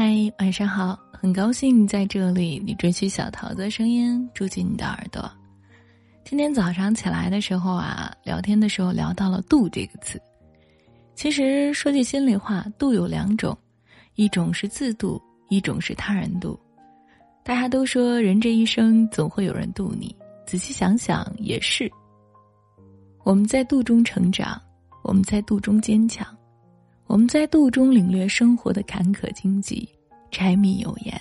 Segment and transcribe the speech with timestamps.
[0.00, 5.28] 嗨，晚上好，很高兴在这里，你追取小桃子的声音住进你的耳朵。
[6.24, 10.22] 今天早上起来的时候啊，聊天的时候聊到了“度”这个词。
[11.16, 13.58] 其实说句心里话，度有两种，
[14.14, 16.56] 一种是自度，一种是他人度。
[17.42, 20.14] 大家都说人这一生总会有人度你，
[20.46, 21.90] 仔细想想也是。
[23.24, 24.62] 我们在度中成长，
[25.02, 26.24] 我们在度中坚强。
[27.08, 29.88] 我们在度中领略生活的坎坷荆棘、
[30.30, 31.18] 柴米油盐，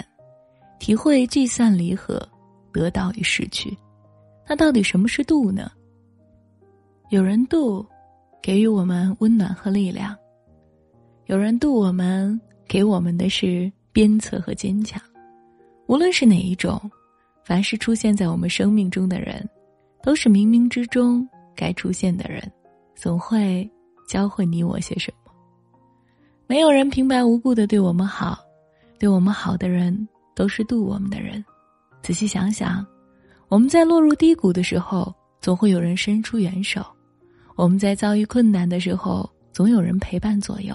[0.80, 2.22] 体会聚散离合、
[2.74, 3.76] 得到与失去。
[4.46, 5.72] 那到底什么是度呢？
[7.10, 7.86] 有人度，
[8.42, 10.14] 给予我们温暖和力量；
[11.28, 15.02] 有人度我们，给我们的是鞭策和坚强。
[15.88, 16.80] 无论是哪一种，
[17.46, 19.48] 凡是出现在我们生命中的人，
[20.04, 22.44] 都是冥冥之中该出现的人，
[22.94, 23.70] 总会
[24.06, 25.27] 教会你我些什么。
[26.50, 28.40] 没有人平白无故的对我们好，
[28.98, 31.44] 对我们好的人都是渡我们的人。
[32.02, 32.86] 仔细想想，
[33.50, 36.82] 我们在落入低谷的时候，总会有人伸出援手；
[37.58, 40.74] 我们在遭遇困难的时候，总有人陪伴左右。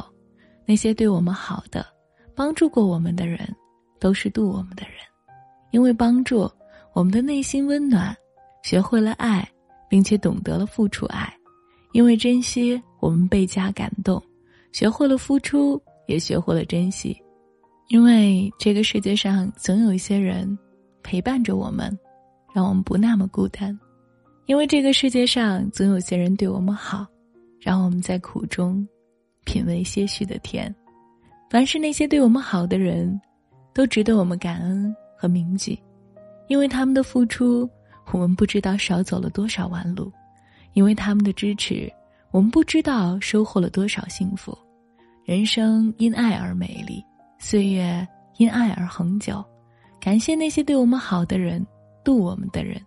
[0.66, 1.86] 那些对我们好的、
[2.34, 3.48] 帮助过我们的人，
[3.98, 4.96] 都是渡我们的人。
[5.70, 6.50] 因为帮助，
[6.92, 8.14] 我们的内心温暖，
[8.62, 9.48] 学会了爱，
[9.88, 11.26] 并且懂得了付出爱；
[11.92, 14.22] 因为珍惜，我们倍加感动。
[14.72, 17.16] 学会了付出，也学会了珍惜，
[17.88, 20.58] 因为这个世界上总有一些人
[21.02, 21.96] 陪伴着我们，
[22.54, 23.72] 让我们不那么孤单；
[24.46, 27.06] 因为这个世界上总有些人对我们好，
[27.60, 28.86] 让我们在苦中
[29.44, 30.74] 品味些许的甜。
[31.50, 33.20] 凡是那些对我们好的人，
[33.74, 35.78] 都值得我们感恩和铭记，
[36.48, 37.68] 因为他们的付出，
[38.10, 40.10] 我们不知道少走了多少弯路；
[40.72, 41.92] 因为他们的支持。
[42.32, 44.56] 我们不知道收获了多少幸福，
[45.22, 47.04] 人生因爱而美丽，
[47.38, 48.06] 岁月
[48.38, 49.44] 因爱而恒久。
[50.00, 51.64] 感谢那些对我们好的人，
[52.02, 52.80] 渡我们的人，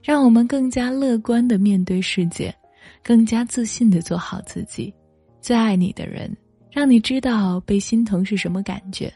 [0.00, 2.54] 让我们更加乐观的面对世界，
[3.02, 4.94] 更加自信的做好自己。
[5.40, 6.34] 最爱你的人，
[6.70, 9.12] 让你知道被心疼是什么感觉，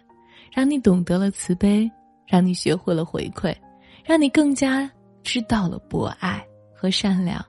[0.52, 1.88] 让你懂得了慈悲，
[2.26, 3.54] 让你学会了回馈，
[4.04, 4.90] 让你更加
[5.22, 6.44] 知道了博爱
[6.74, 7.42] 和善良，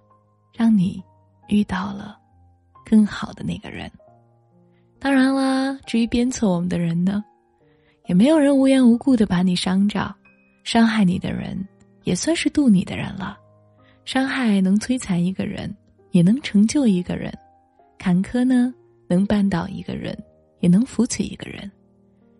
[0.53, 1.03] 让你
[1.47, 2.19] 遇到了。
[2.89, 3.91] 更好的那个人，
[4.97, 7.23] 当然啦，至于鞭策我们的人呢，
[8.07, 10.11] 也没有人无缘无故的把你伤着，
[10.63, 11.55] 伤害你的人
[12.03, 13.38] 也算是渡你的人了。
[14.05, 15.72] 伤害能摧残一个人，
[16.09, 17.31] 也能成就一个人；
[18.00, 18.73] 坎坷呢，
[19.07, 20.17] 能绊倒一个人，
[20.59, 21.71] 也能扶起一个人。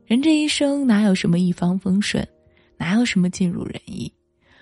[0.08, 2.28] 人这一生哪有什么一帆风顺，
[2.76, 4.12] 哪有什么尽如人意？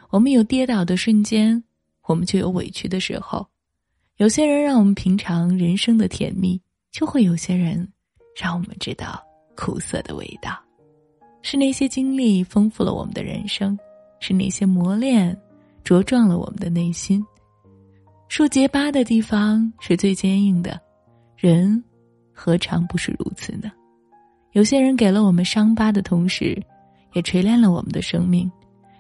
[0.09, 1.64] 我们有跌倒的瞬间，
[2.08, 3.48] 我们就有委屈的时候。
[4.18, 6.60] 有些人让我们品尝人生的甜蜜，
[6.92, 7.88] 就会有些人
[8.36, 9.24] 让我们知道
[9.56, 10.58] 苦涩的味道。
[11.44, 13.78] 是那些经历丰富了我们的人生，
[14.20, 15.40] 是那些磨练
[15.86, 17.24] 茁壮了我们的内心。
[18.28, 20.82] 树结疤的地方是最坚硬的，
[21.36, 21.82] 人
[22.34, 23.72] 何尝不是如此呢？
[24.54, 26.60] 有些人给了我们伤疤的同时，
[27.14, 28.52] 也锤炼了我们的生命。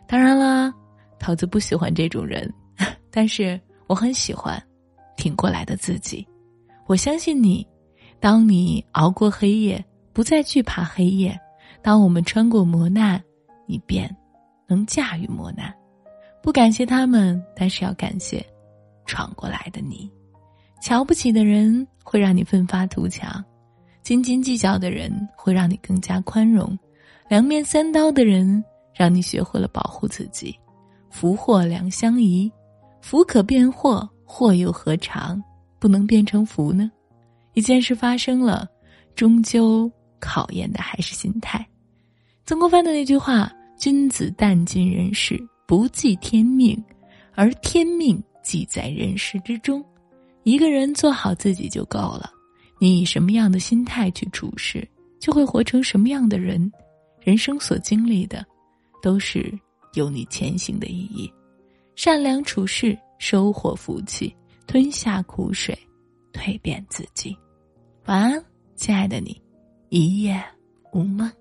[0.07, 0.71] 当然啦，
[1.17, 2.53] 桃子不喜欢这种人，
[3.09, 4.61] 但是我很喜欢。
[5.17, 6.25] 挺过来的自己，
[6.85, 7.67] 我相信你。
[8.19, 9.83] 当你熬过黑夜，
[10.13, 11.37] 不再惧怕黑夜；
[11.83, 13.21] 当我们穿过磨难，
[13.67, 14.09] 你便
[14.67, 15.71] 能驾驭磨难。
[16.41, 18.43] 不感谢他们，但是要感谢
[19.05, 20.09] 闯过来的你。
[20.81, 23.43] 瞧不起的人会让你奋发图强，
[24.01, 26.77] 斤斤计较的人会让你更加宽容，
[27.27, 28.63] 两面三刀的人
[28.95, 30.57] 让你学会了保护自己。
[31.11, 32.51] 福祸两相宜，
[33.01, 34.09] 福可变祸。
[34.29, 35.41] 祸又何尝
[35.79, 36.91] 不能变成福呢？
[37.53, 38.67] 一件事发生了，
[39.15, 39.89] 终究
[40.19, 41.65] 考验的还是心态。
[42.45, 43.49] 曾国藩的那句话
[43.79, 46.77] ：“君子淡尽人事，不计天命，
[47.35, 49.83] 而天命即在人事之中。”
[50.43, 52.29] 一个人做好自己就够了。
[52.79, 54.87] 你以什么样的心态去处事，
[55.19, 56.71] 就会活成什么样的人。
[57.21, 58.45] 人生所经历的，
[59.01, 59.57] 都是
[59.93, 61.31] 有你前行的意义。
[61.95, 62.97] 善良处事。
[63.19, 64.35] 收获福气，
[64.65, 65.77] 吞下苦水，
[66.33, 67.37] 蜕变自己。
[68.05, 69.41] 晚安，亲爱的你，
[69.89, 70.43] 一夜
[70.93, 71.31] 无梦。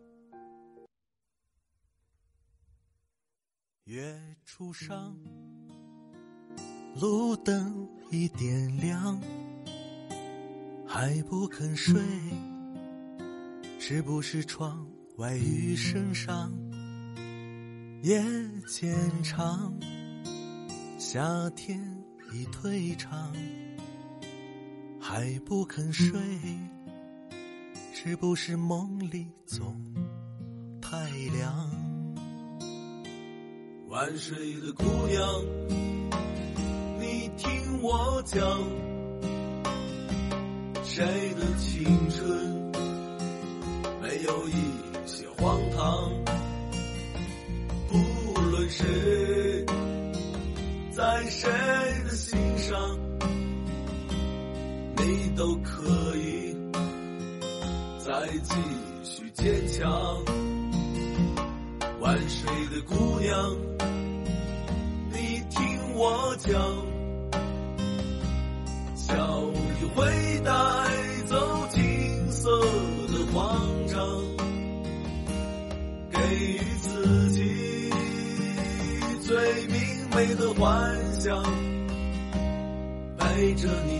[3.84, 5.16] 月初上，
[7.00, 9.20] 路灯已点亮，
[10.86, 12.02] 还不肯睡，
[13.78, 14.84] 是不是窗
[15.18, 16.52] 外雨声上，
[18.02, 18.20] 夜
[18.66, 19.72] 渐长？
[21.08, 21.80] 夏天
[22.32, 23.32] 已退场，
[25.00, 26.20] 还不肯睡，
[27.94, 29.80] 是不是梦里总
[30.82, 31.70] 太凉。
[33.86, 35.44] 晚睡的姑娘，
[36.98, 38.42] 你听我讲，
[40.82, 41.04] 谁
[41.34, 42.28] 的青春
[44.02, 44.54] 没有一
[45.06, 46.10] 些荒唐？
[47.86, 48.84] 不论谁，
[50.96, 51.50] 在谁
[52.04, 52.98] 的心上，
[54.96, 56.56] 你都可以
[57.98, 58.54] 再继
[59.04, 60.24] 续坚强。
[62.00, 63.56] 万水的姑娘，
[65.12, 66.54] 你听我讲，
[68.94, 70.50] 笑语会带
[71.26, 72.48] 走金色
[73.12, 73.60] 的慌
[81.26, 81.42] 想，
[83.18, 83.98] 陪着你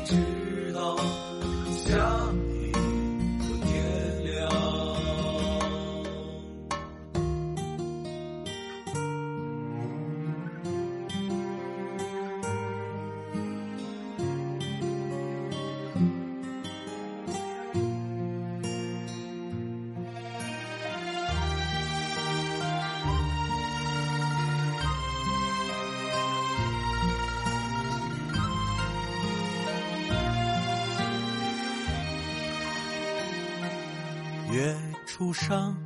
[34.56, 34.74] 月
[35.04, 35.76] 初上，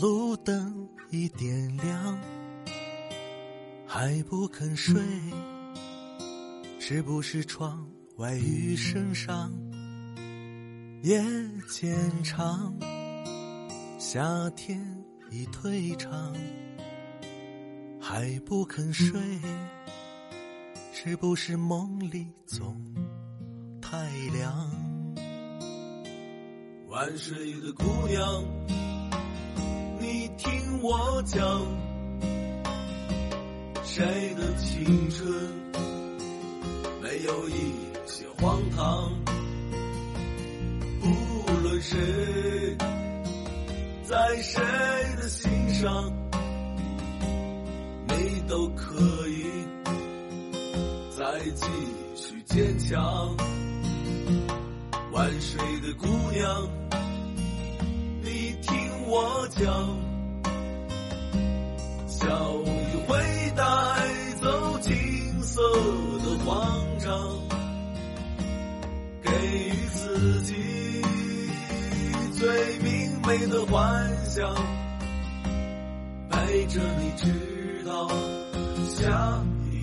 [0.00, 2.18] 路灯已点亮，
[3.86, 4.98] 还不肯睡，
[6.80, 9.52] 是不是窗外雨声上？
[11.02, 11.22] 夜
[11.68, 11.94] 渐
[12.24, 12.74] 长，
[13.98, 14.80] 夏天
[15.30, 16.34] 已退场，
[18.00, 19.20] 还不肯睡，
[20.94, 22.74] 是不是梦里总
[23.82, 24.85] 太凉？
[26.96, 28.42] 万水的姑娘，
[30.00, 31.60] 你听我讲，
[33.84, 34.02] 谁
[34.34, 35.30] 的青春
[37.02, 37.74] 没有一
[38.06, 39.12] 些荒唐？
[41.02, 41.98] 不论谁，
[44.02, 44.62] 在谁
[45.18, 46.10] 的心上，
[48.08, 49.44] 你都可以
[51.14, 51.66] 再继
[52.14, 53.36] 续坚强。
[55.12, 56.68] 万水的姑娘，
[59.18, 59.64] 我讲，
[62.06, 62.28] 笑
[62.66, 62.68] 语
[63.06, 63.16] 会
[63.56, 63.64] 带
[64.42, 64.92] 走金
[65.42, 65.62] 色
[66.18, 67.08] 的慌张，
[69.22, 69.30] 给
[69.70, 70.54] 予自己
[72.34, 74.54] 最明媚的幻想，
[76.28, 78.06] 陪着你直到
[78.84, 79.42] 下
[79.72, 79.82] 一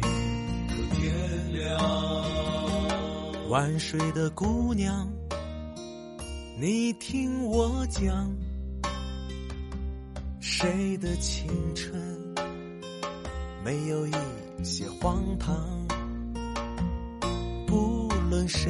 [0.69, 1.12] 个天
[1.53, 1.81] 亮。
[3.50, 5.12] 晚睡的姑娘，
[6.59, 8.31] 你听我讲，
[10.45, 11.95] 谁的青春
[13.63, 14.11] 没有一
[14.61, 15.55] 些荒唐？
[17.65, 18.69] 不论谁，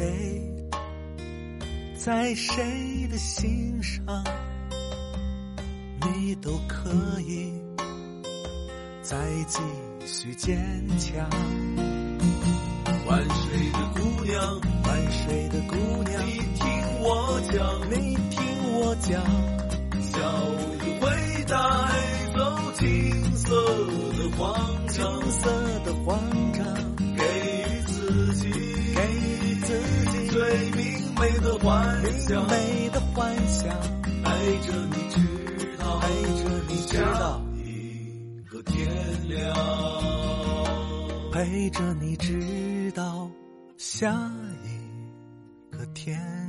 [1.97, 4.05] 在谁的心上，
[6.01, 6.91] 你都可
[7.21, 7.51] 以
[9.01, 9.17] 再
[9.47, 9.59] 继
[10.05, 11.27] 续坚强。
[13.07, 18.39] 万水的姑娘，万水的姑娘，你听我讲，你听
[18.73, 19.25] 我讲，
[20.11, 20.21] 小
[21.53, 21.59] 带
[22.33, 22.39] 走
[22.79, 23.45] 金色
[24.17, 24.41] 的慌
[24.87, 25.51] 金张，色
[25.85, 26.19] 的慌
[26.53, 26.65] 张，
[27.15, 28.49] 给予自己
[28.95, 29.67] 给予自
[30.11, 30.41] 己最
[30.71, 30.81] 明
[31.13, 31.69] 媚的幻
[32.19, 33.69] 想明，媚的幻想，
[34.23, 35.15] 陪着你直
[35.77, 36.07] 到陪
[36.41, 38.89] 着你直到一个天
[39.29, 39.55] 亮。
[41.31, 43.29] 陪着你直到
[43.77, 44.11] 下
[44.63, 46.42] 一个天。